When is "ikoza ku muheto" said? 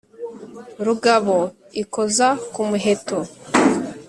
1.81-3.17